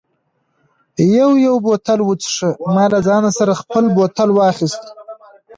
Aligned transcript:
یو 1.19 1.31
یو 1.45 1.55
بوتل 1.65 1.99
و 2.03 2.09
څښه، 2.21 2.49
ما 2.73 2.85
له 2.93 2.99
ځان 3.07 3.23
سره 3.37 3.53
خپل 3.61 3.83
بوتل 3.95 4.29
واخیست. 4.33 4.83